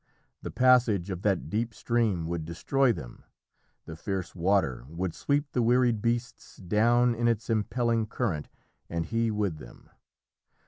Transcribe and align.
The 0.41 0.49
passage 0.49 1.11
of 1.11 1.21
that 1.21 1.47
deep 1.47 1.75
stream 1.75 2.25
would 2.25 2.43
destroy 2.43 2.91
them. 2.91 3.23
The 3.85 3.95
fierce 3.95 4.33
water 4.33 4.83
would 4.89 5.13
sweep 5.13 5.51
the 5.51 5.61
wearied 5.61 6.01
beasts 6.01 6.55
down 6.57 7.13
in 7.13 7.27
its 7.27 7.51
impelling 7.51 8.07
current, 8.07 8.49
and 8.89 9.05
he 9.05 9.29
with 9.29 9.59
them. 9.59 9.91